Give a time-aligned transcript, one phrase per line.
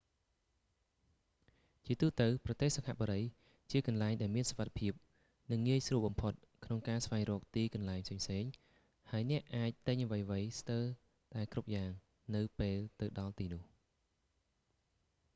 [1.85, 3.21] ជាទូទៅ ប្រទេសសិង្ហបុរី
[3.71, 4.93] ជាកន្លែងដែលមានសុវត្ថិភាព
[5.51, 6.33] និងងាយស្រួលបំផុត
[6.65, 8.51] ក្នុងការស្វែងរកទីកន្លែងផ្សេងៗ
[9.11, 10.85] ហើយអ្នកអាចទិញអ្វីៗស្ទើរ
[11.33, 11.89] តែគ្រប់យ៉ាង
[12.35, 13.63] នៅពេលទៅដល់ទីនោះ